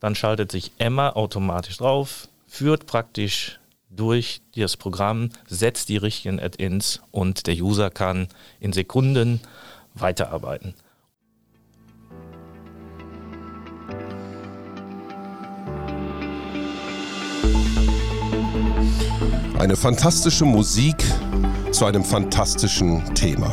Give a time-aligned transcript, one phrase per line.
[0.00, 3.60] dann schaltet sich Emma automatisch drauf, führt praktisch
[3.90, 8.28] durch das Programm, setzt die richtigen Add-ins und der User kann
[8.58, 9.40] in Sekunden
[9.94, 10.74] weiterarbeiten.
[19.58, 21.04] Eine fantastische Musik
[21.70, 23.52] zu einem fantastischen Thema.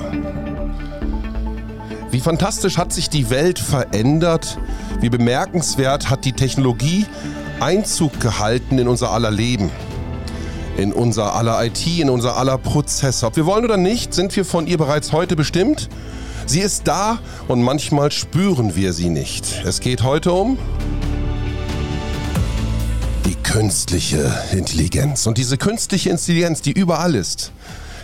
[2.18, 4.58] Wie fantastisch hat sich die Welt verändert,
[5.02, 7.06] wie bemerkenswert hat die Technologie
[7.60, 9.70] Einzug gehalten in unser aller Leben,
[10.78, 13.28] in unser aller IT, in unser aller Prozesse.
[13.28, 15.90] Ob wir wollen oder nicht, sind wir von ihr bereits heute bestimmt.
[16.48, 19.62] Sie ist da und manchmal spüren wir sie nicht.
[19.64, 20.58] Es geht heute um
[23.28, 25.28] die künstliche Intelligenz.
[25.28, 27.52] Und diese künstliche Intelligenz, die überall ist,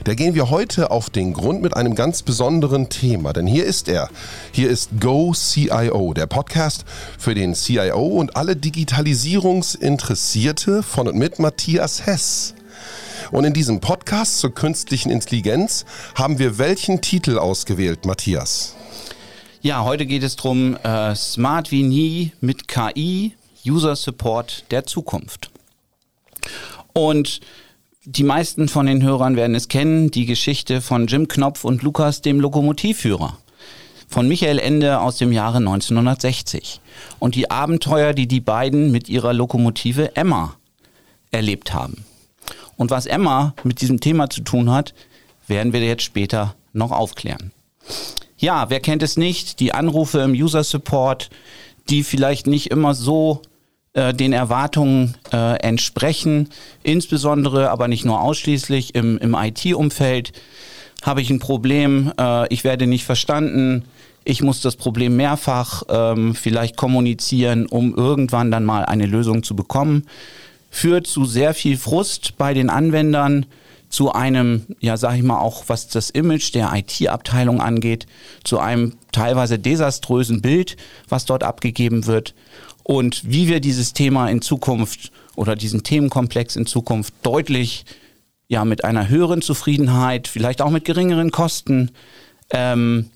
[0.03, 3.31] da gehen wir heute auf den Grund mit einem ganz besonderen Thema.
[3.31, 4.09] Denn hier ist er.
[4.51, 6.83] Hier ist Go CIO, der Podcast
[7.17, 12.53] für den CIO und alle Digitalisierungsinteressierte von und mit Matthias Hess.
[13.31, 18.75] Und in diesem Podcast zur künstlichen Intelligenz haben wir welchen Titel ausgewählt, Matthias?
[19.61, 23.35] Ja, heute geht es darum, äh, Smart wie nie mit KI,
[23.65, 25.49] User Support der Zukunft.
[26.91, 27.39] Und
[28.05, 32.21] die meisten von den Hörern werden es kennen, die Geschichte von Jim Knopf und Lukas,
[32.21, 33.37] dem Lokomotivführer.
[34.09, 36.81] Von Michael Ende aus dem Jahre 1960.
[37.19, 40.55] Und die Abenteuer, die die beiden mit ihrer Lokomotive Emma
[41.31, 42.05] erlebt haben.
[42.75, 44.93] Und was Emma mit diesem Thema zu tun hat,
[45.47, 47.51] werden wir jetzt später noch aufklären.
[48.37, 49.61] Ja, wer kennt es nicht?
[49.61, 51.29] Die Anrufe im User Support,
[51.89, 53.41] die vielleicht nicht immer so
[53.93, 56.49] äh, den Erwartungen äh, entsprechen,
[56.81, 60.33] insbesondere, aber nicht nur ausschließlich im, im IT-Umfeld.
[61.03, 63.85] Habe ich ein Problem, äh, ich werde nicht verstanden,
[64.25, 69.55] ich muss das Problem mehrfach ähm, vielleicht kommunizieren, um irgendwann dann mal eine Lösung zu
[69.55, 70.07] bekommen.
[70.71, 73.45] Führt zu sehr viel Frust bei den Anwendern,
[73.89, 78.07] zu einem, ja, sag ich mal, auch was das Image der IT-Abteilung angeht,
[78.43, 80.77] zu einem teilweise desaströsen Bild,
[81.09, 82.33] was dort abgegeben wird
[82.83, 87.85] und wie wir dieses Thema in Zukunft oder diesen Themenkomplex in Zukunft deutlich
[88.47, 91.91] ja mit einer höheren Zufriedenheit, vielleicht auch mit geringeren Kosten
[92.51, 93.09] ähm,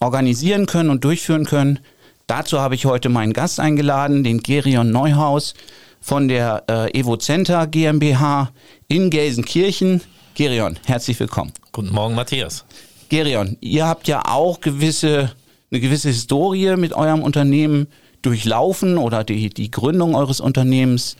[0.00, 1.78] organisieren können und durchführen können.
[2.26, 5.54] Dazu habe ich heute meinen Gast eingeladen, den Gerion Neuhaus
[6.00, 8.50] von der äh, Evo Center GmbH
[8.88, 10.02] in Gelsenkirchen.
[10.34, 11.52] Gerion, herzlich willkommen.
[11.70, 12.64] Guten Morgen, Matthias.
[13.08, 15.32] Gerion, ihr habt ja auch gewisse,
[15.70, 17.86] eine gewisse Historie mit eurem Unternehmen
[18.22, 21.16] durchlaufen oder die, die Gründung eures Unternehmens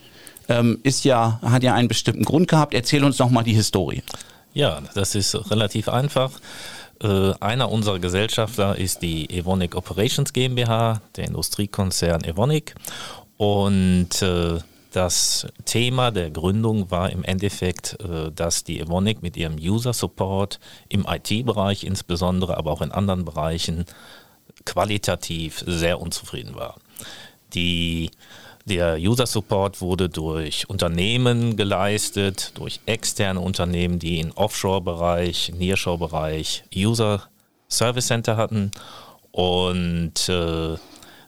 [0.49, 2.73] ähm, ist ja, hat ja einen bestimmten Grund gehabt.
[2.73, 4.03] Erzähl uns doch mal die Historie.
[4.53, 6.31] Ja, das ist relativ einfach.
[7.01, 12.75] Äh, einer unserer Gesellschafter ist die Evonik Operations GmbH, der Industriekonzern Evonik.
[13.37, 14.59] Und äh,
[14.91, 20.59] das Thema der Gründung war im Endeffekt, äh, dass die Evonik mit ihrem User Support
[20.87, 23.85] im IT-Bereich insbesondere, aber auch in anderen Bereichen
[24.65, 26.75] qualitativ sehr unzufrieden war.
[27.53, 28.11] Die,
[28.65, 37.23] der User Support wurde durch Unternehmen geleistet, durch externe Unternehmen, die im Offshore-Bereich, Nearshore-Bereich User
[37.69, 38.71] Service Center hatten.
[39.31, 40.77] Und äh,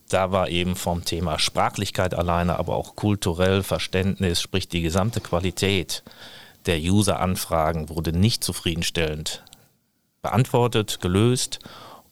[0.09, 6.03] da war eben vom Thema Sprachlichkeit alleine, aber auch kulturell Verständnis, sprich die gesamte Qualität
[6.65, 9.43] der User-Anfragen wurde nicht zufriedenstellend
[10.21, 11.59] beantwortet, gelöst.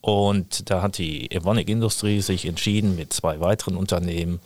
[0.04, 4.42] Und da hat die Evonik Industrie sich entschieden, mit zwei weiteren Unternehmen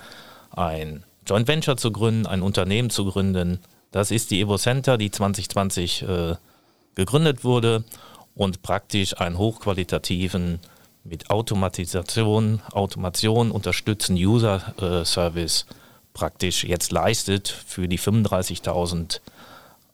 [0.52, 3.58] ein Joint Venture zu gründen, ein Unternehmen zu gründen.
[3.90, 6.36] Das ist die Evo Center, die 2020 äh,
[6.94, 7.84] gegründet wurde
[8.36, 10.60] und praktisch einen hochqualitativen
[11.04, 15.74] mit Automatisation, Automation unterstützten User-Service äh,
[16.14, 19.22] praktisch jetzt leistet für die 35.000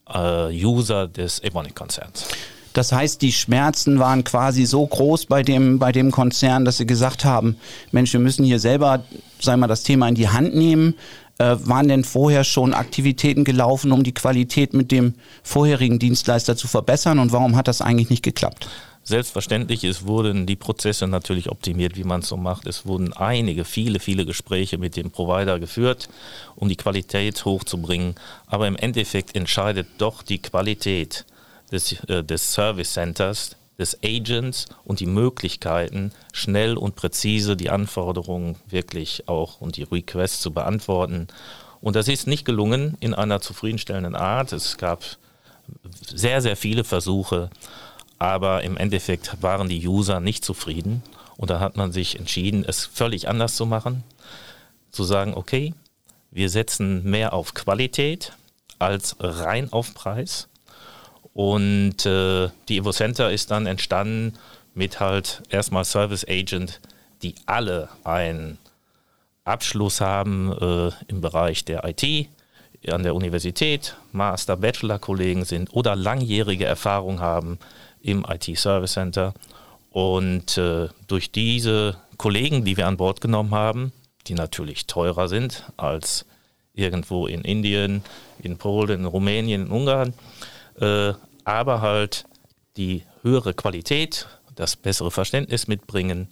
[0.09, 2.28] äh, User des Evonik-Konzerns.
[2.73, 6.88] Das heißt, die Schmerzen waren quasi so groß bei dem, bei dem Konzern, dass sie
[6.88, 7.56] gesagt haben,
[7.91, 9.03] Mensch, wir müssen hier selber,
[9.39, 10.95] sei mal, das Thema in die Hand nehmen.
[11.39, 16.67] Äh, waren denn vorher schon Aktivitäten gelaufen, um die Qualität mit dem vorherigen Dienstleister zu
[16.67, 17.17] verbessern?
[17.20, 18.67] Und warum hat das eigentlich nicht geklappt?
[19.05, 22.67] Selbstverständlich, es wurden die Prozesse natürlich optimiert, wie man es so macht.
[22.67, 26.08] Es wurden einige, viele, viele Gespräche mit dem Provider geführt,
[26.55, 28.16] um die Qualität hochzubringen.
[28.47, 31.26] Aber im Endeffekt entscheidet doch die Qualität
[31.73, 38.55] des, äh, des Service Centers, des Agents und die Möglichkeiten, schnell und präzise die Anforderungen
[38.70, 41.28] wirklich auch und die Requests zu beantworten.
[41.81, 44.53] Und das ist nicht gelungen in einer zufriedenstellenden Art.
[44.53, 45.03] Es gab
[46.02, 47.49] sehr, sehr viele Versuche,
[48.19, 51.03] aber im Endeffekt waren die User nicht zufrieden.
[51.35, 54.03] Und da hat man sich entschieden, es völlig anders zu machen.
[54.91, 55.73] zu sagen, okay,
[56.29, 58.34] wir setzen mehr auf Qualität
[58.78, 60.47] als rein auf Preis.
[61.34, 64.38] Und äh, die Evo Center ist dann entstanden
[64.74, 66.80] mit halt erstmal Service Agent,
[67.22, 68.58] die alle einen
[69.44, 72.28] Abschluss haben äh, im Bereich der IT
[72.88, 77.58] an der Universität, Master, Bachelor-Kollegen sind oder langjährige Erfahrung haben
[78.02, 79.34] im IT-Service Center.
[79.91, 83.94] Und äh, durch diese Kollegen, die wir an Bord genommen haben,
[84.28, 86.26] die natürlich teurer sind als
[86.74, 88.03] irgendwo in Indien,
[88.40, 90.14] in Polen, in Rumänien, in Ungarn,
[90.79, 91.14] äh,
[91.46, 92.25] aber halt
[92.78, 96.28] die höhere Qualität, das bessere Verständnis mitbringen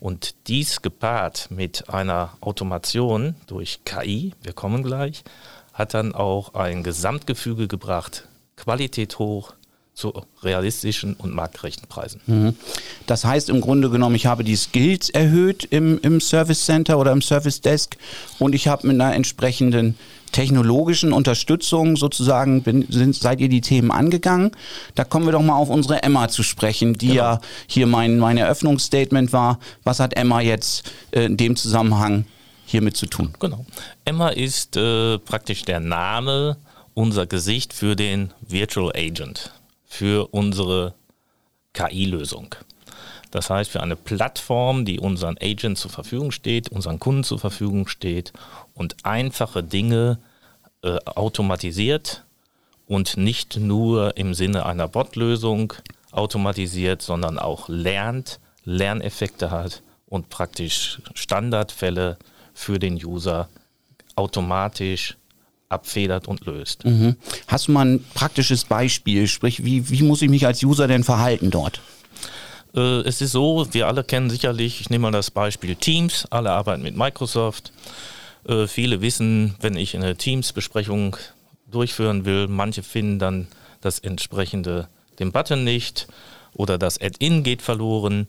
[0.00, 5.24] und dies gepaart mit einer Automation durch KI, wir kommen gleich,
[5.72, 9.54] hat dann auch ein Gesamtgefüge gebracht, Qualität hoch,
[9.94, 10.12] zu
[10.42, 12.20] realistischen und marktgerechten Preisen.
[12.26, 12.56] Mhm.
[13.06, 17.12] Das heißt im Grunde genommen, ich habe die Skills erhöht im, im Service Center oder
[17.12, 17.96] im Service Desk
[18.40, 19.96] und ich habe mit einer entsprechenden
[20.34, 24.50] technologischen Unterstützung sozusagen bin, sind, seid ihr die Themen angegangen.
[24.96, 27.22] Da kommen wir doch mal auf unsere Emma zu sprechen, die genau.
[27.22, 29.60] ja hier mein, mein Eröffnungsstatement war.
[29.84, 32.26] Was hat Emma jetzt äh, in dem Zusammenhang
[32.66, 33.32] hiermit zu tun?
[33.38, 33.64] Genau.
[34.04, 36.56] Emma ist äh, praktisch der Name,
[36.94, 39.52] unser Gesicht für den Virtual Agent
[39.86, 40.94] für unsere
[41.74, 42.56] KI-Lösung.
[43.34, 47.88] Das heißt, für eine Plattform, die unseren Agents zur Verfügung steht, unseren Kunden zur Verfügung
[47.88, 48.32] steht
[48.74, 50.20] und einfache Dinge
[50.84, 52.22] äh, automatisiert
[52.86, 55.72] und nicht nur im Sinne einer Bot-Lösung
[56.12, 62.18] automatisiert, sondern auch lernt, Lerneffekte hat und praktisch Standardfälle
[62.52, 63.48] für den User
[64.14, 65.16] automatisch
[65.68, 66.84] abfedert und löst.
[66.84, 67.16] Mhm.
[67.48, 69.26] Hast du mal ein praktisches Beispiel?
[69.26, 71.80] Sprich, wie, wie muss ich mich als User denn verhalten dort?
[72.74, 76.50] Äh, es ist so, wir alle kennen sicherlich, ich nehme mal das Beispiel Teams, alle
[76.50, 77.72] arbeiten mit Microsoft.
[78.46, 81.16] Äh, viele wissen, wenn ich eine Teams-Besprechung
[81.70, 83.48] durchführen will, manche finden dann
[83.80, 84.88] das entsprechende,
[85.18, 86.06] den Button nicht
[86.54, 88.26] oder das Add-in geht verloren.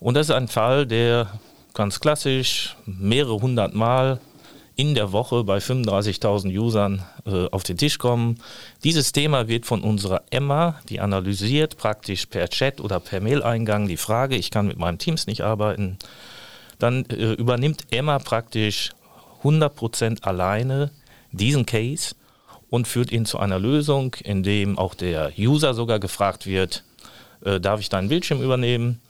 [0.00, 1.38] Und das ist ein Fall, der
[1.72, 4.20] ganz klassisch mehrere hundert Mal
[4.76, 8.40] in der Woche bei 35.000 Usern äh, auf den Tisch kommen.
[8.82, 13.96] Dieses Thema wird von unserer Emma, die analysiert praktisch per Chat oder per Mail-Eingang die
[13.96, 15.98] Frage, ich kann mit meinem Teams nicht arbeiten.
[16.78, 18.90] Dann äh, übernimmt Emma praktisch
[19.44, 20.90] 100% alleine
[21.30, 22.14] diesen Case
[22.70, 26.82] und führt ihn zu einer Lösung, in dem auch der User sogar gefragt wird,
[27.44, 29.00] äh, darf ich deinen Bildschirm übernehmen?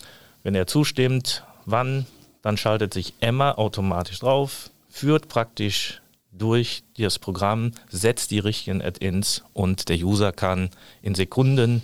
[0.42, 2.06] Wenn er zustimmt, wann?
[2.42, 6.00] Dann schaltet sich Emma automatisch drauf, führt praktisch
[6.30, 10.70] durch das Programm, setzt die richtigen Add-ins und der User kann
[11.02, 11.82] in Sekunden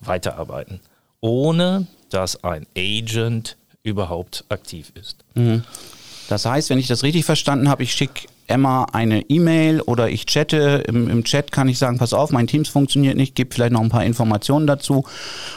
[0.00, 0.80] weiterarbeiten,
[1.20, 5.18] ohne dass ein Agent überhaupt aktiv ist.
[5.34, 5.62] Mhm.
[6.28, 10.26] Das heißt, wenn ich das richtig verstanden habe, ich schicke Emma eine E-Mail oder ich
[10.26, 10.82] chatte.
[10.88, 13.82] Im, Im, Chat kann ich sagen, pass auf, mein Teams funktioniert nicht, gebe vielleicht noch
[13.82, 15.04] ein paar Informationen dazu.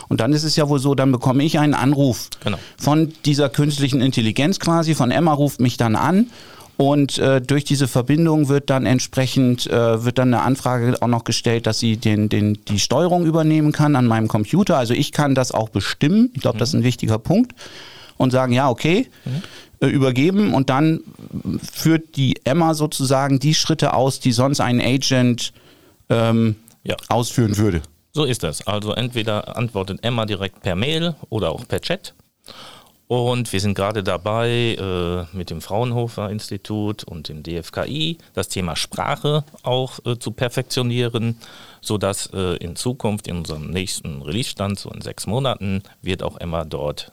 [0.08, 2.60] Und dann ist es ja wohl so, dann bekomme ich einen Anruf genau.
[2.78, 6.28] von dieser künstlichen Intelligenz quasi, von Emma ruft mich dann an
[6.82, 11.26] und äh, durch diese Verbindung wird dann entsprechend äh, wird dann eine Anfrage auch noch
[11.26, 14.80] gestellt, dass sie den, den, die Steuerung übernehmen kann an meinem Computer.
[14.80, 16.32] Also ich kann das auch bestimmen.
[16.34, 16.60] Ich glaube, mhm.
[16.60, 17.54] das ist ein wichtiger Punkt.
[18.18, 19.44] Und sagen, ja, okay, mhm.
[19.80, 20.56] äh, übergeben.
[20.56, 21.02] Und dann
[21.72, 25.54] führt die Emma sozusagen die Schritte aus, die sonst ein Agent
[26.10, 26.96] ähm, ja.
[27.10, 27.84] ausführen würde.
[28.12, 28.66] So ist das.
[28.66, 32.16] Also entweder antwortet Emma direkt per Mail oder auch per Chat.
[33.12, 38.78] Und wir sind gerade dabei, äh, mit dem Fraunhofer Institut und dem DFKI das Thema
[38.78, 41.38] Sprache auch äh, zu perfektionieren,
[41.82, 46.64] sodass äh, in Zukunft in unserem nächsten Release-Stand, so in sechs Monaten, wird auch immer
[46.64, 47.12] dort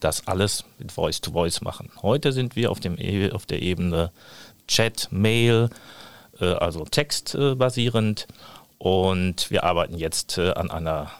[0.00, 1.90] das alles mit Voice-to-Voice -Voice machen.
[2.02, 4.12] Heute sind wir auf, dem e auf der Ebene
[4.66, 5.70] Chat, Mail,
[6.38, 8.26] also textbasierend.
[8.76, 11.10] und wir arbeiten jetzt an einer,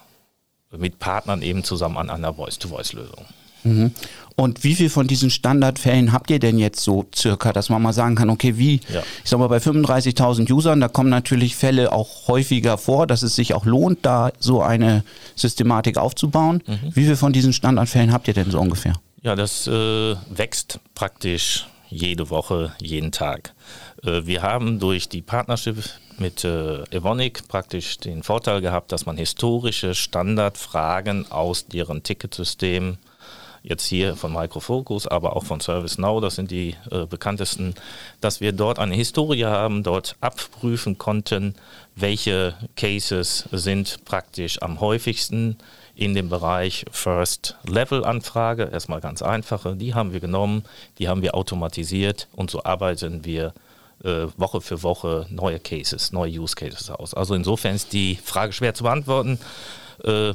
[0.71, 3.25] mit Partnern eben zusammen an einer Voice-to-Voice-Lösung.
[3.65, 3.93] Mhm.
[4.37, 7.93] Und wie viel von diesen Standardfällen habt ihr denn jetzt so circa, dass man mal
[7.93, 9.03] sagen kann, okay, wie, ja.
[9.25, 13.35] ich sag mal, bei 35.000 Usern, da kommen natürlich Fälle auch häufiger vor, dass es
[13.35, 15.03] sich auch lohnt, da so eine
[15.35, 16.63] Systematik aufzubauen.
[16.69, 16.95] Mhm.
[16.95, 18.93] Wie viel von diesen Standardfällen habt ihr denn so ungefähr?
[19.23, 23.55] Ja, das äh, wächst praktisch jede Woche, jeden Tag.
[24.05, 25.79] Äh, wir haben durch die Partnership
[26.19, 32.99] mit äh, Evonik praktisch den Vorteil gehabt, dass man historische Standardfragen aus deren Ticketsystem
[33.63, 37.75] jetzt hier von Microfocus, aber auch von ServiceNow, das sind die äh, bekanntesten,
[38.21, 41.55] dass wir dort eine Historie haben, dort abprüfen konnten,
[41.97, 45.57] welche Cases sind praktisch am häufigsten
[45.95, 50.65] in dem Bereich First-Level-Anfrage, erstmal ganz einfache, die haben wir genommen,
[50.99, 53.53] die haben wir automatisiert und so arbeiten wir
[54.05, 57.15] äh, Woche für Woche neue Cases, neue Use Cases aus.
[57.15, 59.41] Also insofern ist die Frage schwer zu beantworten.
[60.05, 60.35] Äh,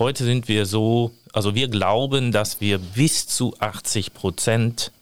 [0.00, 4.92] heute sind wir so, also wir glauben, dass wir bis zu 80 Prozent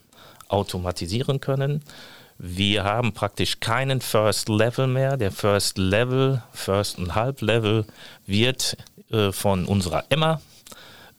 [0.47, 1.83] automatisieren können.
[2.39, 5.15] Wir haben praktisch keinen First Level mehr.
[5.15, 7.85] Der First Level, First und Halb Level
[8.25, 8.77] wird
[9.11, 10.41] äh, von unserer Emma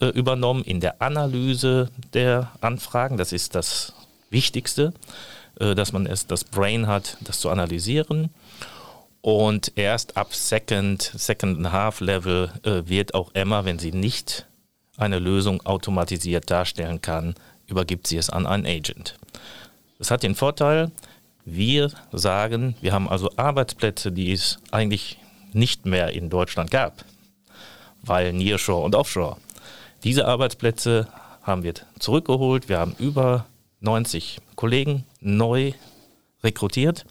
[0.01, 3.17] äh, übernommen in der Analyse der Anfragen.
[3.17, 3.93] Das ist das
[4.31, 4.93] Wichtigste,
[5.61, 8.31] äh, dass man erst das Brain hat, das zu analysieren.
[9.21, 14.47] Und erst ab Second, Second and Half Level äh, wird auch Emma, wenn sie nicht
[14.97, 17.35] eine Lösung automatisiert darstellen kann,
[17.67, 19.19] übergibt sie es an einen Agent.
[19.99, 20.91] Das hat den Vorteil,
[21.45, 25.19] wir sagen, wir haben also Arbeitsplätze, die es eigentlich
[25.53, 27.05] nicht mehr in Deutschland gab,
[28.03, 29.37] weil Nearshore und Offshore.
[30.05, 31.09] Diese Arbeitsplätze
[31.43, 32.69] haben wir zurückgeholt.
[32.69, 33.47] Wir haben über
[33.81, 35.73] 90 Kollegen neu
[36.43, 37.05] rekrutiert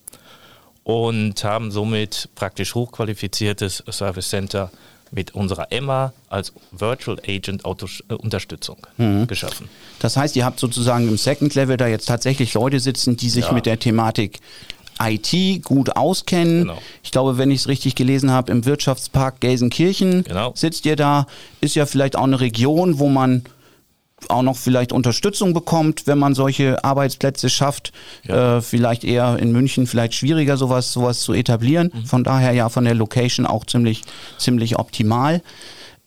[0.84, 4.72] und haben somit praktisch hochqualifiziertes Service Center
[5.14, 9.28] mit unserer Emma als Virtual Agent äh, Unterstützung mhm.
[9.28, 9.70] geschaffen.
[10.00, 13.46] Das heißt, ihr habt sozusagen im Second Level da jetzt tatsächlich Leute sitzen, die sich
[13.46, 13.52] ja.
[13.54, 14.40] mit der Thematik
[15.02, 16.62] IT gut auskennen.
[16.62, 16.78] Genau.
[17.04, 20.54] Ich glaube, wenn ich es richtig gelesen habe, im Wirtschaftspark Gelsenkirchen genau.
[20.56, 21.28] sitzt ihr da.
[21.62, 23.44] Ist ja vielleicht auch eine Region, wo man
[24.30, 27.92] auch noch vielleicht Unterstützung bekommt, wenn man solche Arbeitsplätze schafft.
[28.24, 28.58] Ja.
[28.58, 31.92] Äh, vielleicht eher in München vielleicht schwieriger, sowas, sowas zu etablieren.
[31.94, 32.06] Mhm.
[32.06, 34.04] Von daher ja von der Location auch ziemlich,
[34.38, 35.42] ziemlich optimal.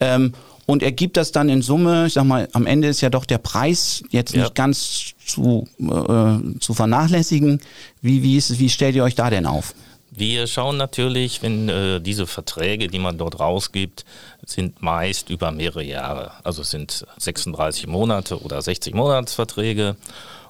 [0.00, 0.32] Ähm,
[0.66, 3.24] und er gibt das dann in Summe, ich sag mal, am Ende ist ja doch
[3.24, 4.42] der Preis jetzt ja.
[4.42, 7.60] nicht ganz zu, äh, zu vernachlässigen.
[8.02, 9.74] Wie, wie, ist, wie stellt ihr euch da denn auf?
[10.18, 14.06] Wir schauen natürlich, wenn äh, diese Verträge, die man dort rausgibt,
[14.46, 16.32] sind meist über mehrere Jahre.
[16.42, 19.96] Also es sind 36 Monate oder 60 Monatsverträge.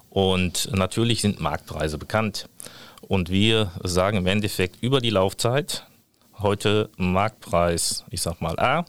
[0.09, 2.49] Und natürlich sind Marktpreise bekannt.
[3.01, 5.85] Und wir sagen im Endeffekt über die Laufzeit,
[6.39, 8.87] heute Marktpreis, ich sag mal A,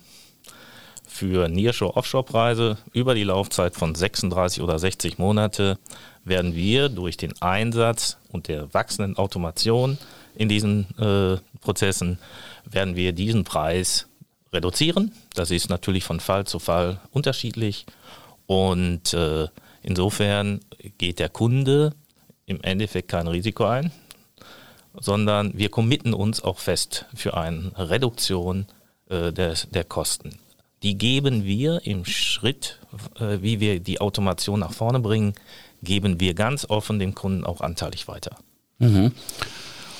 [1.07, 5.79] für Nearshore-Offshore-Preise über die Laufzeit von 36 oder 60 Monate
[6.23, 9.97] werden wir durch den Einsatz und der wachsenden Automation
[10.37, 12.19] in diesen äh, Prozessen
[12.63, 14.07] werden wir diesen Preis
[14.53, 15.11] reduzieren.
[15.33, 17.85] Das ist natürlich von Fall zu Fall unterschiedlich
[18.45, 19.47] und äh,
[19.81, 20.61] insofern
[20.97, 21.93] geht der Kunde
[22.45, 23.91] im Endeffekt kein Risiko ein,
[24.93, 28.67] sondern wir committen uns auch fest für eine Reduktion
[29.09, 30.37] äh, der, der Kosten.
[30.83, 32.79] Die geben wir im Schritt,
[33.19, 35.33] äh, wie wir die Automation nach vorne bringen,
[35.81, 38.37] geben wir ganz offen dem Kunden auch anteilig weiter.
[38.79, 39.11] Mhm.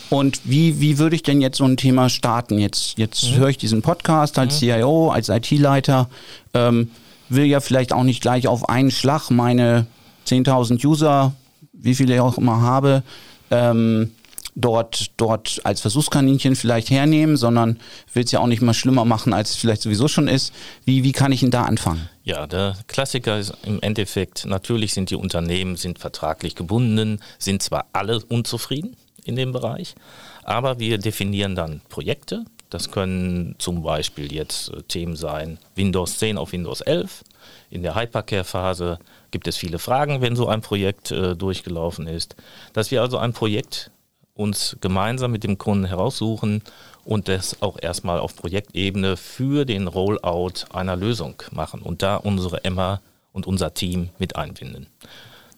[0.10, 2.60] Und wie, wie würde ich denn jetzt so ein Thema starten?
[2.60, 3.36] Jetzt, jetzt mhm.
[3.36, 4.68] höre ich diesen Podcast als mhm.
[4.68, 6.10] CIO, als IT-Leiter,
[6.54, 6.92] ähm,
[7.30, 9.86] will ja vielleicht auch nicht gleich auf einen Schlag meine
[10.26, 11.34] 10.000 User,
[11.74, 13.04] wie viele ich auch immer habe,
[13.52, 14.12] ähm,
[14.56, 17.80] dort, dort als Versuchskaninchen vielleicht hernehmen, sondern
[18.14, 20.54] will es ja auch nicht mal schlimmer machen, als es vielleicht sowieso schon ist.
[20.84, 22.10] Wie, wie kann ich ihn da anfangen?
[22.24, 27.86] Ja, der Klassiker ist im Endeffekt, natürlich sind die Unternehmen, sind vertraglich gebunden, sind zwar
[27.94, 29.96] alle unzufrieden, in dem Bereich.
[30.44, 32.46] Aber wir definieren dann Projekte.
[32.70, 37.24] Das können zum Beispiel jetzt äh, Themen sein Windows 10 auf Windows 11.
[37.70, 39.00] In der Hypercare-Phase
[39.32, 42.36] gibt es viele Fragen, wenn so ein Projekt äh, durchgelaufen ist.
[42.74, 43.92] Dass wir also ein Projekt
[44.34, 46.62] uns gemeinsam mit dem Kunden heraussuchen
[47.04, 52.64] und das auch erstmal auf Projektebene für den Rollout einer Lösung machen und da unsere
[52.64, 54.88] Emma und unser Team mit einbinden.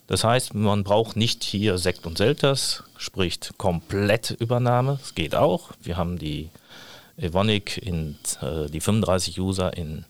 [0.09, 4.97] Das heißt, man braucht nicht hier Sekt und Selters, spricht komplett Übernahme.
[5.03, 5.69] Es geht auch.
[5.83, 6.49] Wir haben die
[7.15, 10.05] Evonik in äh, die 35 User in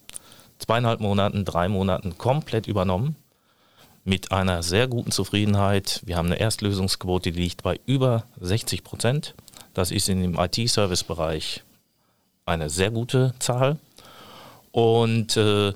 [0.58, 3.18] zweieinhalb Monaten, drei Monaten komplett übernommen.
[4.06, 6.00] Mit einer sehr guten Zufriedenheit.
[6.06, 9.36] Wir haben eine Erstlösungsquote, die liegt bei über 60 Prozent.
[9.74, 11.66] Das ist in dem IT-Service-Bereich
[12.46, 13.78] eine sehr gute Zahl.
[14.72, 15.74] Und äh,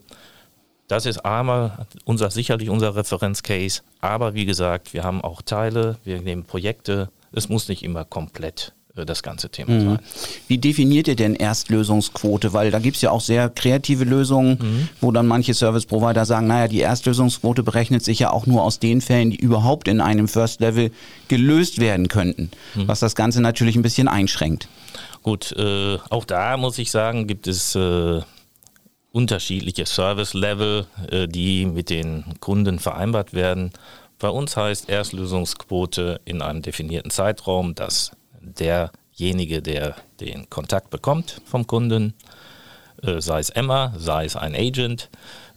[0.87, 3.81] das ist einmal unser, sicherlich unser Referenzcase.
[4.01, 7.09] Aber wie gesagt, wir haben auch Teile, wir nehmen Projekte.
[7.31, 9.85] Es muss nicht immer komplett äh, das ganze Thema mhm.
[9.85, 9.99] sein.
[10.47, 12.53] Wie definiert ihr denn Erstlösungsquote?
[12.53, 14.89] Weil da gibt es ja auch sehr kreative Lösungen, mhm.
[15.01, 18.79] wo dann manche Service Provider sagen, naja, die Erstlösungsquote berechnet sich ja auch nur aus
[18.79, 20.91] den Fällen, die überhaupt in einem First Level
[21.27, 22.87] gelöst werden könnten, mhm.
[22.87, 24.67] was das Ganze natürlich ein bisschen einschränkt.
[25.23, 28.21] Gut, äh, auch da muss ich sagen, gibt es äh,
[29.13, 33.71] unterschiedliche Service-Level, äh, die mit den Kunden vereinbart werden.
[34.19, 41.65] Bei uns heißt Erstlösungsquote in einem definierten Zeitraum, dass derjenige, der den Kontakt bekommt vom
[41.67, 42.15] Kunden,
[43.01, 45.09] äh, sei es Emma, sei es ein Agent,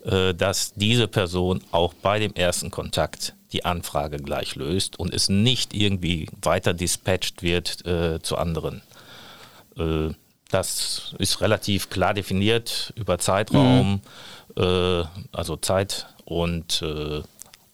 [0.05, 5.31] äh, dass diese Person auch bei dem ersten Kontakt die Anfrage gleich löst und es
[5.31, 8.83] nicht irgendwie weiter dispatcht wird äh, zu anderen.
[9.79, 10.11] Äh,
[10.51, 14.01] das ist relativ klar definiert über Zeitraum,
[14.57, 14.63] mhm.
[14.63, 17.23] äh, also Zeit und äh,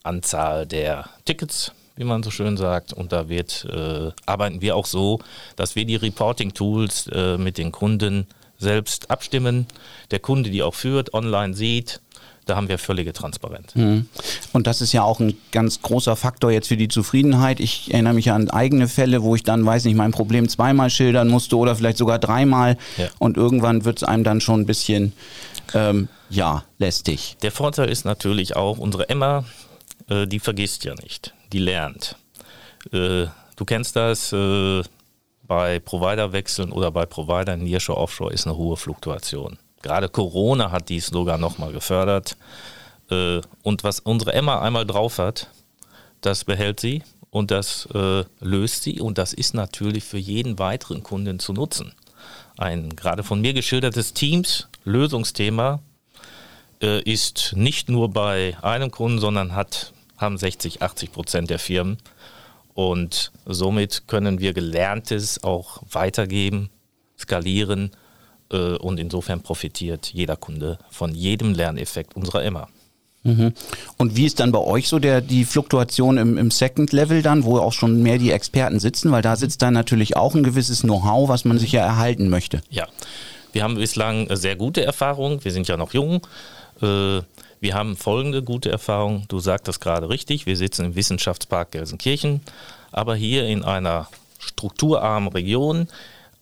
[0.02, 2.92] Anzahl der Tickets, wie man so schön sagt.
[2.92, 5.20] Und da wird, äh, arbeiten wir auch so,
[5.56, 8.26] dass wir die Reporting-Tools äh, mit den Kunden
[8.58, 9.66] selbst abstimmen.
[10.10, 12.00] Der Kunde die auch führt, online sieht,
[12.46, 13.74] da haben wir völlige Transparenz.
[13.74, 14.06] Mhm.
[14.52, 17.60] Und das ist ja auch ein ganz großer Faktor jetzt für die Zufriedenheit.
[17.60, 21.28] Ich erinnere mich an eigene Fälle, wo ich dann, weiß nicht, mein Problem zweimal schildern
[21.28, 22.76] musste oder vielleicht sogar dreimal.
[22.96, 23.08] Ja.
[23.18, 25.12] Und irgendwann wird es einem dann schon ein bisschen,
[25.74, 27.36] ähm, ja, lästig.
[27.42, 29.44] Der Vorteil ist natürlich auch, unsere Emma,
[30.08, 32.16] äh, die vergisst ja nicht, die lernt.
[32.92, 34.82] Äh, du kennst das, äh,
[35.46, 39.58] bei Providerwechseln oder bei Provider Nearshore Offshore ist eine hohe Fluktuation.
[39.82, 42.36] Gerade Corona hat dies sogar nochmal gefördert.
[43.10, 45.48] Äh, und was unsere Emma einmal drauf hat,
[46.20, 49.00] das behält sie und das äh, löst sie.
[49.00, 51.92] Und das ist natürlich für jeden weiteren Kunden zu nutzen.
[52.56, 55.80] Ein gerade von mir geschildertes Teams-Lösungsthema
[56.80, 61.98] äh, ist nicht nur bei einem Kunden, sondern hat, haben 60, 80 Prozent der Firmen.
[62.74, 66.70] Und somit können wir Gelerntes auch weitergeben,
[67.18, 67.90] skalieren
[68.52, 72.68] äh, und insofern profitiert jeder Kunde von jedem Lerneffekt unserer Emma.
[73.24, 73.52] Mhm.
[73.98, 77.44] Und wie ist dann bei euch so der, die Fluktuation im, im Second Level dann,
[77.44, 79.12] wo auch schon mehr die Experten sitzen?
[79.12, 82.62] Weil da sitzt dann natürlich auch ein gewisses Know-how, was man sich ja erhalten möchte.
[82.68, 82.88] Ja,
[83.52, 85.44] wir haben bislang sehr gute Erfahrungen.
[85.44, 86.26] Wir sind ja noch jung.
[86.80, 87.20] Äh,
[87.60, 89.24] wir haben folgende gute Erfahrung.
[89.28, 90.46] Du sagst das gerade richtig.
[90.46, 92.40] Wir sitzen im Wissenschaftspark Gelsenkirchen,
[92.90, 94.08] aber hier in einer
[94.40, 95.86] strukturarmen Region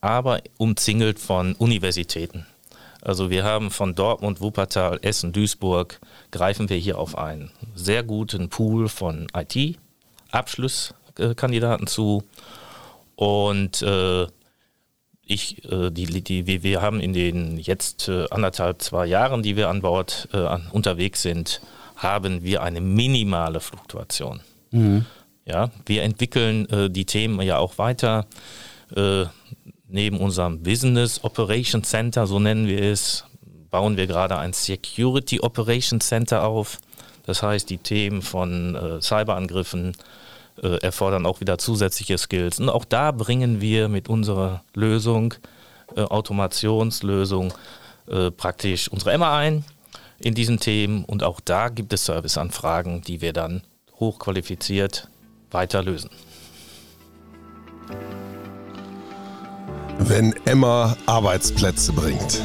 [0.00, 2.47] aber umzingelt von Universitäten.
[3.02, 8.50] Also wir haben von Dortmund, Wuppertal, Essen, Duisburg, greifen wir hier auf einen sehr guten
[8.50, 12.25] Pool von IT-Abschlusskandidaten zu.
[13.16, 14.26] Und äh,
[15.25, 19.69] ich, äh, die, die, wir haben in den jetzt äh, anderthalb, zwei Jahren, die wir
[19.69, 21.60] an Bord äh, unterwegs sind,
[21.97, 24.41] haben wir eine minimale Fluktuation.
[24.71, 25.04] Mhm.
[25.47, 28.26] Ja, wir entwickeln äh, die Themen ja auch weiter.
[29.93, 33.25] Neben unserem Business Operation Center, so nennen wir es,
[33.71, 36.79] bauen wir gerade ein Security Operation Center auf.
[37.26, 39.97] Das heißt, die Themen von äh, Cyberangriffen
[40.63, 42.61] äh, erfordern auch wieder zusätzliche Skills.
[42.61, 45.35] Und auch da bringen wir mit unserer Lösung,
[45.97, 47.53] äh, Automationslösung,
[48.09, 49.65] äh, praktisch unsere Emma ein
[50.19, 51.05] in diesen Themen.
[51.05, 53.63] Und auch da gibt es Serviceanfragen, die wir dann
[53.99, 55.09] hochqualifiziert
[55.50, 56.11] weiter lösen.
[60.11, 62.43] Wenn Emma Arbeitsplätze bringt.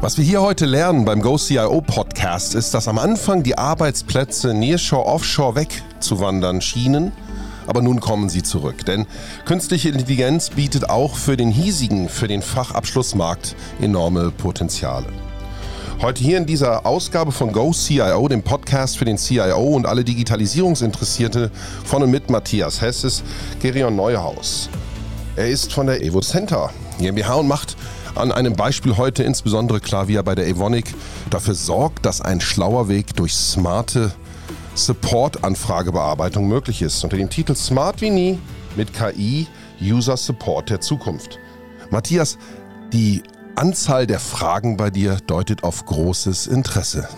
[0.00, 5.06] Was wir hier heute lernen beim GoCIO Podcast ist, dass am Anfang die Arbeitsplätze Nearshore,
[5.06, 7.10] Offshore wegzuwandern schienen,
[7.66, 8.86] aber nun kommen sie zurück.
[8.86, 9.06] Denn
[9.46, 15.06] künstliche Intelligenz bietet auch für den hiesigen, für den Fachabschlussmarkt enorme Potenziale.
[16.02, 20.04] Heute hier in dieser Ausgabe von Go CIO, dem Podcast für den CIO und alle
[20.04, 21.50] Digitalisierungsinteressierte
[21.84, 23.24] von und mit Matthias Hesses,
[23.60, 24.68] Gerion Neuhaus.
[25.36, 27.76] Er ist von der Evo Center GmbH und macht
[28.14, 30.94] an einem Beispiel heute insbesondere klar, wie er bei der Evonik
[31.28, 34.12] dafür sorgt, dass ein schlauer Weg durch smarte
[34.76, 37.02] Support-Anfragebearbeitung möglich ist.
[37.02, 38.38] Unter dem Titel Smart wie nie
[38.76, 39.48] mit KI
[39.82, 41.40] User Support der Zukunft.
[41.90, 42.38] Matthias,
[42.92, 43.24] die
[43.56, 47.08] Anzahl der Fragen bei dir deutet auf großes Interesse.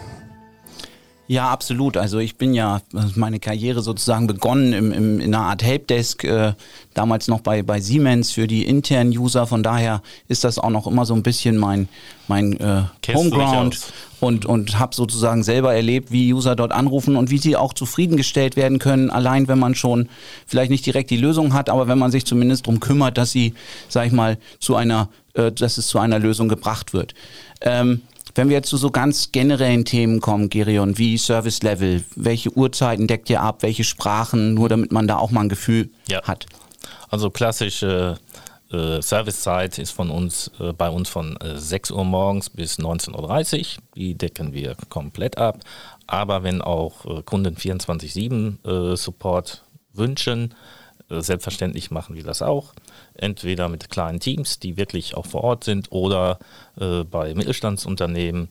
[1.29, 1.97] Ja, absolut.
[1.97, 2.81] Also ich bin ja
[3.17, 6.53] meine Karriere sozusagen begonnen im, im, in einer Art Helpdesk, äh,
[6.95, 9.47] damals noch bei, bei Siemens für die internen User.
[9.47, 11.89] Von daher ist das auch noch immer so ein bisschen mein,
[12.29, 13.81] mein äh, Homeground
[14.21, 18.57] und, und habe sozusagen selber erlebt, wie User dort anrufen und wie sie auch zufriedengestellt
[18.57, 20.09] werden können, allein wenn man schon
[20.47, 23.55] vielleicht nicht direkt die Lösung hat, aber wenn man sich zumindest darum kümmert, dass sie,
[23.89, 27.15] sag ich mal, zu einer, äh, dass es zu einer Lösung gebracht wird.
[27.61, 28.03] Ähm,
[28.37, 33.07] wenn wir jetzt zu so ganz generellen Themen kommen, Gerion, wie Service Level, welche Uhrzeiten
[33.07, 36.23] deckt ihr ab, welche Sprachen, nur damit man da auch mal ein Gefühl ja.
[36.23, 36.47] hat.
[37.09, 38.19] Also klassische
[38.71, 43.61] äh, Servicezeit ist von uns äh, bei uns von äh, 6 Uhr morgens bis 19.30
[43.61, 43.83] Uhr.
[43.95, 45.61] Die decken wir komplett ab.
[46.07, 50.55] Aber wenn auch äh, Kunden 24-7 äh, Support wünschen,
[51.11, 52.75] äh, selbstverständlich machen wir das auch.
[53.19, 56.39] Entweder mit kleinen Teams, die wirklich auch vor Ort sind, oder
[56.81, 58.45] äh, bei Mittelstandsunternehmen,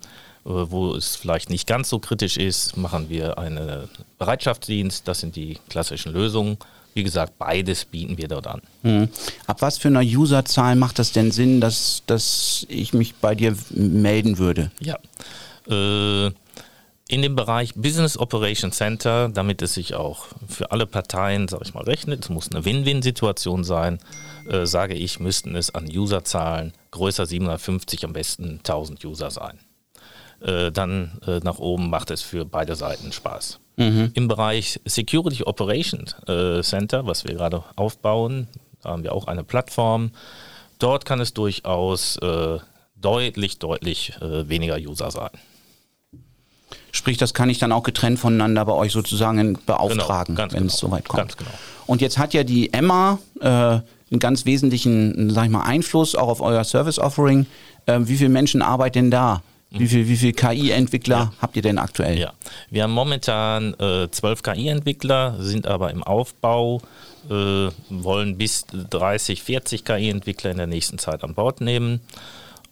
[0.46, 5.08] äh, wo es vielleicht nicht ganz so kritisch ist, machen wir einen Bereitschaftsdienst.
[5.08, 6.58] Das sind die klassischen Lösungen.
[6.96, 8.62] wie gesagt, beides bieten wir dort an.
[8.84, 9.10] Mhm.
[9.48, 13.54] Ab was für einer Userzahl macht das denn Sinn, dass, dass ich mich bei dir
[13.72, 14.72] melden würde?
[14.80, 14.98] Ja.
[15.68, 16.32] Äh,
[17.08, 21.74] in dem Bereich Business Operation Center, damit es sich auch für alle Parteien, sage ich
[21.74, 24.00] mal, rechnet, es muss eine Win-Win-Situation sein,
[24.50, 29.60] äh, sage ich, müssten es an Userzahlen größer 750, am besten 1000 User sein.
[30.42, 33.60] Äh, dann äh, nach oben macht es für beide Seiten Spaß.
[33.78, 34.12] Mhm.
[34.16, 38.48] Im Bereich Security Operation äh, Center, was wir gerade aufbauen,
[38.84, 40.12] haben wir auch eine Plattform.
[40.80, 42.58] Dort kann es durchaus äh,
[42.96, 45.32] deutlich, deutlich äh, weniger User sein.
[46.96, 50.74] Sprich, das kann ich dann auch getrennt voneinander bei euch sozusagen beauftragen, genau, wenn genau,
[50.74, 51.24] es soweit kommt.
[51.24, 51.52] Ganz genau.
[51.86, 53.84] Und jetzt hat ja die Emma äh, einen
[54.20, 57.48] ganz wesentlichen, sag ich mal, Einfluss auch auf euer Service Offering.
[57.86, 59.42] Äh, wie viele Menschen arbeiten denn da?
[59.72, 61.34] Wie viele wie viel KI-Entwickler ja.
[61.42, 62.18] habt ihr denn aktuell?
[62.18, 62.32] Ja,
[62.70, 66.82] wir haben momentan äh, zwölf KI-Entwickler, sind aber im Aufbau,
[67.30, 72.00] äh, wollen bis 30, 40 KI-Entwickler in der nächsten Zeit an Bord nehmen.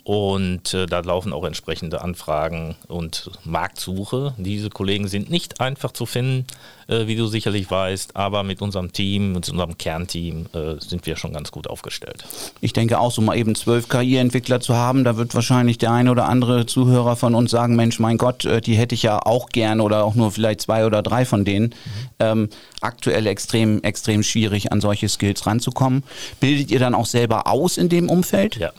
[0.04, 4.34] Und äh, da laufen auch entsprechende Anfragen und Marktsuche.
[4.38, 6.46] Diese Kollegen sind nicht einfach zu finden,
[6.89, 11.16] äh, wie du sicherlich weißt, aber mit unserem Team, mit unserem Kernteam äh, sind wir
[11.16, 12.26] schon ganz gut aufgestellt.
[12.60, 16.12] Ich denke auch, so mal eben zwölf KI-Entwickler zu haben, da wird wahrscheinlich der eine
[16.12, 19.50] oder andere Zuhörer von uns sagen, Mensch, mein Gott, äh, die hätte ich ja auch
[19.50, 21.68] gerne oder auch nur vielleicht zwei oder drei von denen.
[21.68, 21.74] Mhm.
[22.20, 22.50] Ähm,
[22.82, 26.04] aktuell extrem, extrem schwierig, an solche Skills ranzukommen.
[26.42, 28.58] Bildet ihr dann auch selber aus in dem Umfeld?
[28.58, 28.72] Ja.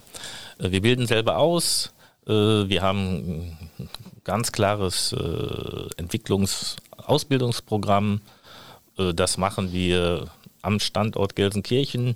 [0.58, 1.92] Äh, wir bilden selber aus.
[2.26, 3.70] Äh, wir haben ein
[4.24, 8.20] ganz klares äh, Entwicklungs-, Ausbildungsprogramm.
[8.96, 10.28] Das machen wir
[10.62, 12.14] am Standort Gelsenkirchen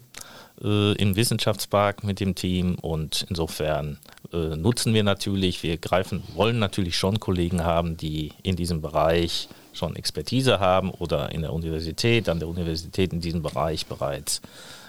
[0.60, 3.98] im Wissenschaftspark mit dem Team und insofern
[4.30, 9.96] nutzen wir natürlich, wir greifen, wollen natürlich schon Kollegen haben, die in diesem Bereich schon
[9.96, 14.40] Expertise haben oder in der Universität, an der Universität in diesem Bereich bereits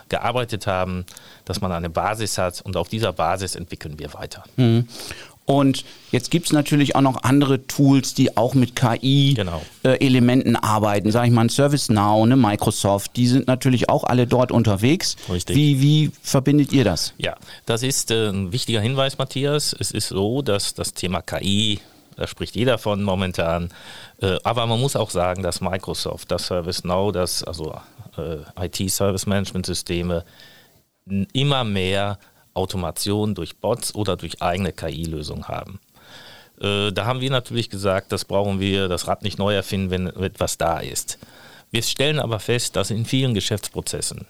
[0.10, 1.06] gearbeitet haben,
[1.46, 4.44] dass man eine Basis hat und auf dieser Basis entwickeln wir weiter.
[4.58, 4.88] Mhm.
[5.50, 10.60] Und jetzt gibt es natürlich auch noch andere Tools, die auch mit KI-Elementen genau.
[10.60, 11.10] äh, arbeiten.
[11.12, 15.16] Sage ich mal, ServiceNow, ne, Microsoft, die sind natürlich auch alle dort unterwegs.
[15.28, 15.56] Richtig.
[15.56, 17.16] Wie, wie verbindet ihr das?
[17.18, 19.76] Ja, das ist äh, ein wichtiger Hinweis, Matthias.
[19.80, 21.80] Es ist so, dass das Thema KI,
[22.16, 23.72] da spricht jeder von momentan,
[24.22, 27.74] äh, aber man muss auch sagen, dass Microsoft, das ServiceNow, das also
[28.58, 30.26] äh, IT-Service-Management-Systeme
[31.34, 32.20] immer mehr
[32.54, 35.80] Automation durch Bots oder durch eigene KI-Lösungen haben.
[36.60, 40.08] Äh, da haben wir natürlich gesagt, das brauchen wir, das Rad nicht neu erfinden, wenn
[40.08, 41.20] etwas da ist.
[41.72, 44.26] Wir stellen aber fest, dass in vielen Geschäftsprozessen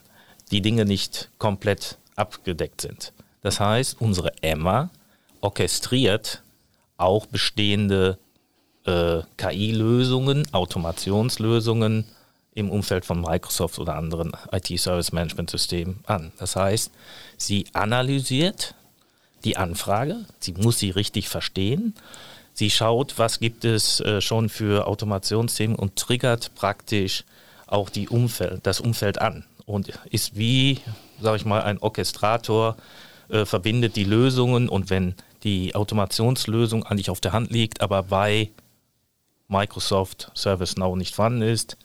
[0.50, 3.12] die Dinge nicht komplett abgedeckt sind.
[3.42, 4.90] Das heißt, unsere Emma
[5.40, 6.42] orchestriert
[6.98, 8.18] auch bestehende
[8.84, 12.04] äh, KI-Lösungen, Automationslösungen
[12.54, 16.32] im Umfeld von Microsoft oder anderen IT-Service-Management-Systemen an.
[16.38, 16.90] Das heißt,
[17.36, 18.74] sie analysiert
[19.44, 21.94] die Anfrage, sie muss sie richtig verstehen,
[22.52, 27.24] sie schaut, was gibt es äh, schon für Automationsthemen und triggert praktisch
[27.66, 30.80] auch die Umfeld, das Umfeld an und ist wie,
[31.20, 32.76] sage ich mal, ein Orchestrator,
[33.28, 38.50] äh, verbindet die Lösungen und wenn die Automationslösung eigentlich auf der Hand liegt, aber bei
[39.48, 41.76] Microsoft ServiceNow nicht vorhanden ist,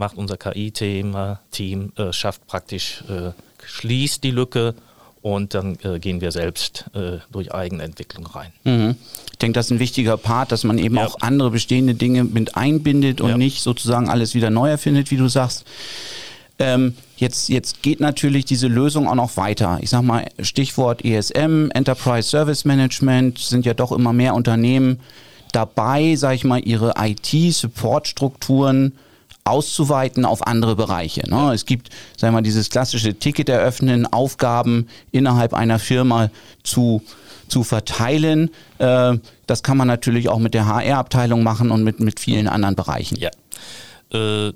[0.00, 1.16] macht unser KI-Team,
[1.52, 3.30] Team, äh, schafft praktisch, äh,
[3.64, 4.74] schließt die Lücke
[5.22, 8.52] und dann äh, gehen wir selbst äh, durch Eigenentwicklung rein.
[8.64, 8.96] Mhm.
[9.30, 11.06] Ich denke, das ist ein wichtiger Part, dass man eben ja.
[11.06, 13.36] auch andere bestehende Dinge mit einbindet und ja.
[13.36, 15.64] nicht sozusagen alles wieder neu erfindet, wie du sagst.
[16.58, 19.78] Ähm, jetzt, jetzt geht natürlich diese Lösung auch noch weiter.
[19.82, 25.00] Ich sage mal, Stichwort ESM, Enterprise Service Management, sind ja doch immer mehr Unternehmen
[25.52, 28.92] dabei, sage ich mal, ihre IT-Support-Strukturen
[29.44, 31.28] auszuweiten auf andere Bereiche.
[31.28, 31.52] Ne?
[31.52, 36.30] Es gibt, sagen wir mal, dieses klassische Ticket eröffnen, Aufgaben innerhalb einer Firma
[36.62, 37.02] zu
[37.50, 38.50] zu verteilen.
[38.78, 42.76] Äh, das kann man natürlich auch mit der HR-Abteilung machen und mit, mit vielen anderen
[42.76, 43.18] Bereichen.
[43.18, 43.30] Ja.
[44.12, 44.52] Äh,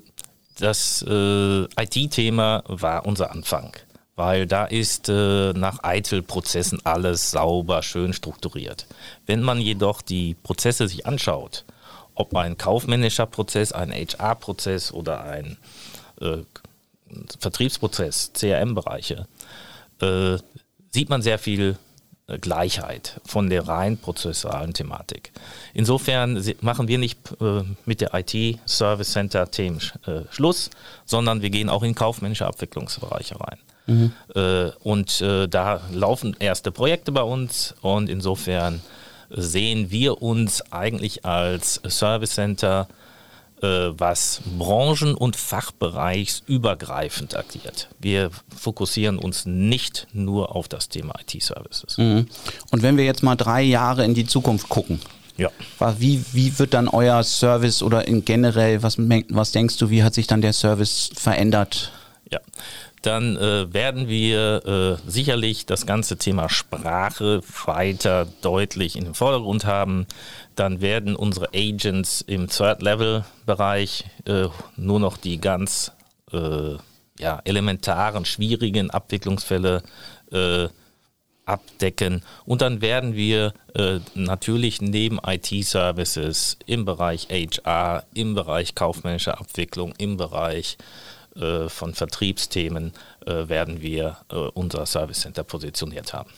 [0.57, 3.73] das äh, IT-Thema war unser Anfang,
[4.15, 8.87] weil da ist äh, nach Eitel-Prozessen alles sauber, schön strukturiert.
[9.25, 11.65] Wenn man jedoch die Prozesse sich anschaut,
[12.15, 15.57] ob ein kaufmännischer Prozess, ein HR-Prozess oder ein
[16.21, 16.37] äh,
[17.39, 19.27] Vertriebsprozess, CRM-Bereiche,
[20.01, 20.37] äh,
[20.91, 21.77] sieht man sehr viel
[22.27, 25.31] äh, Gleichheit von der rein prozessualen Thematik.
[25.73, 30.71] Insofern machen wir nicht äh, mit der IT-Service Center-Themen äh, Schluss,
[31.05, 33.59] sondern wir gehen auch in kaufmännische Abwicklungsbereiche rein.
[33.87, 34.11] Mhm.
[34.33, 38.81] Äh, und äh, da laufen erste Projekte bei uns und insofern
[39.29, 42.87] sehen wir uns eigentlich als Service Center,
[43.61, 47.89] äh, was branchen- und fachbereichsübergreifend agiert.
[47.99, 51.97] Wir fokussieren uns nicht nur auf das Thema IT-Services.
[51.97, 52.27] Mhm.
[52.71, 54.99] Und wenn wir jetzt mal drei Jahre in die Zukunft gucken,
[55.37, 55.49] ja.
[55.99, 60.13] Wie, wie wird dann euer Service oder in generell, was, was denkst du, wie hat
[60.13, 61.91] sich dann der Service verändert?
[62.31, 62.39] Ja,
[63.05, 69.65] dann äh, werden wir äh, sicherlich das ganze Thema Sprache weiter deutlich in den Vordergrund
[69.65, 70.07] haben.
[70.55, 75.91] Dann werden unsere Agents im Third-Level-Bereich äh, nur noch die ganz
[76.31, 76.75] äh,
[77.19, 79.83] ja, elementaren, schwierigen Abwicklungsfälle
[80.31, 80.67] äh,
[81.45, 82.23] abdecken.
[82.45, 89.93] Und dann werden wir äh, natürlich neben IT-Services im Bereich HR, im Bereich kaufmännische Abwicklung,
[89.97, 90.77] im Bereich
[91.35, 92.93] äh, von Vertriebsthemen
[93.25, 96.29] äh, werden wir äh, unser Service Center positioniert haben.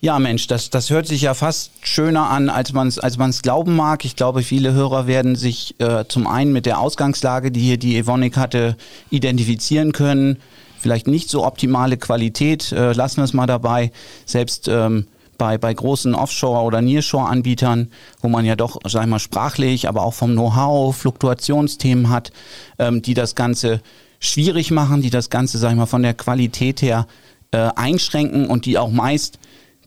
[0.00, 3.74] Ja, Mensch, das, das hört sich ja fast schöner an, als man es als glauben
[3.74, 4.04] mag.
[4.04, 7.96] Ich glaube, viele Hörer werden sich äh, zum einen mit der Ausgangslage, die hier die
[7.96, 8.76] Evonik hatte,
[9.10, 10.38] identifizieren können.
[10.78, 13.90] Vielleicht nicht so optimale Qualität, äh, lassen wir es mal dabei.
[14.24, 19.18] Selbst ähm, bei, bei großen Offshore- oder Nearshore-Anbietern, wo man ja doch, sag ich mal,
[19.18, 22.32] sprachlich, aber auch vom Know-how Fluktuationsthemen hat,
[22.78, 23.80] ähm, die das Ganze
[24.20, 27.06] schwierig machen, die das Ganze, sag ich mal, von der Qualität her
[27.52, 29.38] äh, einschränken und die auch meist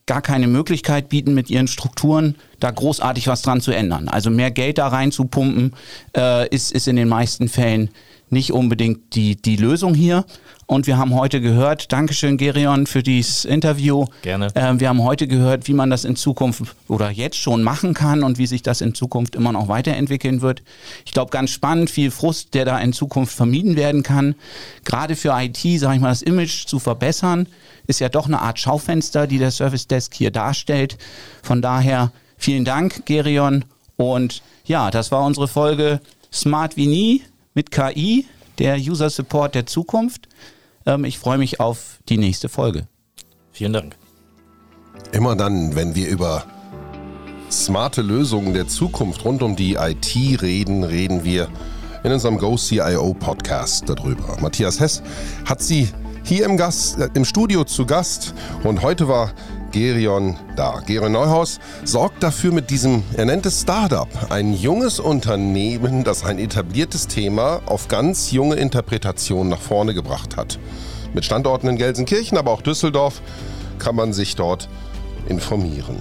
[0.05, 4.07] gar keine Möglichkeit bieten, mit ihren Strukturen da großartig was dran zu ändern.
[4.07, 5.73] Also mehr Geld da reinzupumpen,
[6.15, 7.89] äh, ist, ist in den meisten Fällen
[8.31, 10.25] nicht unbedingt die, die Lösung hier.
[10.65, 14.05] Und wir haben heute gehört, Dankeschön Gerion für dieses Interview.
[14.21, 14.47] Gerne.
[14.55, 18.23] Äh, wir haben heute gehört, wie man das in Zukunft oder jetzt schon machen kann
[18.23, 20.63] und wie sich das in Zukunft immer noch weiterentwickeln wird.
[21.05, 24.35] Ich glaube, ganz spannend, viel Frust, der da in Zukunft vermieden werden kann.
[24.85, 27.47] Gerade für IT, sage ich mal, das Image zu verbessern,
[27.87, 30.97] ist ja doch eine Art Schaufenster, die der Service Desk hier darstellt.
[31.43, 33.65] Von daher vielen Dank, Gerion.
[33.97, 36.01] Und ja, das war unsere Folge
[36.33, 37.21] Smart wie nie
[37.53, 38.25] mit KI,
[38.57, 40.27] der User Support der Zukunft.
[40.85, 42.87] Ähm, ich freue mich auf die nächste Folge.
[43.51, 43.95] Vielen Dank.
[45.11, 46.45] Immer dann, wenn wir über
[47.51, 51.49] smarte Lösungen der Zukunft rund um die IT reden, reden wir
[52.03, 54.37] in unserem GoCIO Podcast darüber.
[54.41, 55.03] Matthias Hess
[55.45, 55.89] hat sie
[56.23, 59.31] hier im, Gast, äh, im Studio zu Gast und heute war
[59.71, 60.81] Gerion da.
[60.85, 67.61] Gerion Neuhaus sorgt dafür mit diesem, er Startup, ein junges Unternehmen, das ein etabliertes Thema
[67.65, 70.59] auf ganz junge Interpretation nach vorne gebracht hat.
[71.13, 73.21] Mit Standorten in Gelsenkirchen, aber auch Düsseldorf
[73.79, 74.69] kann man sich dort
[75.27, 75.97] informieren.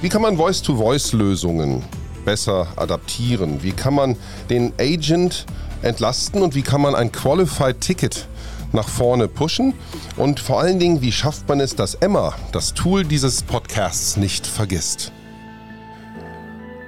[0.00, 1.82] Wie kann man Voice-to-Voice-Lösungen
[2.24, 3.62] besser adaptieren?
[3.62, 4.16] Wie kann man
[4.50, 5.46] den Agent
[5.82, 8.28] entlasten und wie kann man ein Qualified Ticket
[8.72, 9.74] nach vorne pushen?
[10.16, 14.46] Und vor allen Dingen, wie schafft man es, dass Emma das Tool dieses Podcasts nicht
[14.46, 15.12] vergisst?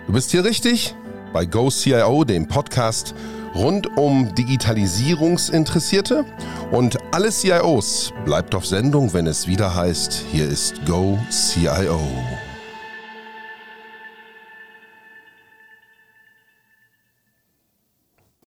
[0.07, 0.95] Du bist hier richtig
[1.33, 3.15] bei GoCIO, dem Podcast
[3.55, 6.25] rund um Digitalisierungsinteressierte.
[6.71, 12.01] Und alle CIOs bleibt auf Sendung, wenn es wieder heißt, hier ist GoCIO.